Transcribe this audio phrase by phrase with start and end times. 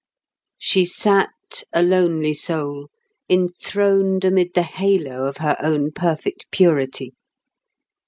[0.57, 2.89] She sat, a lonely soul,
[3.29, 7.13] enthroned amid the halo of her own perfect purity.